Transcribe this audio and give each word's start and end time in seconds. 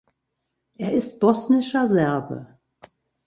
Er 0.79 0.93
ist 0.93 1.19
bosnischer 1.19 1.85
Serbe. 1.85 2.57